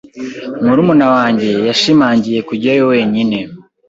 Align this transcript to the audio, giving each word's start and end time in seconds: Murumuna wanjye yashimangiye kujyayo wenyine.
Murumuna 0.65 1.07
wanjye 1.15 1.49
yashimangiye 1.67 2.39
kujyayo 2.49 2.83
wenyine. 2.91 3.37